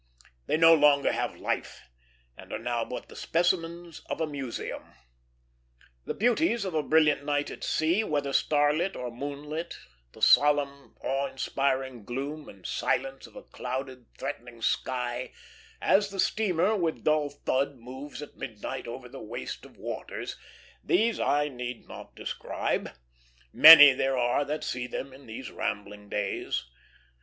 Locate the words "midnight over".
18.35-19.07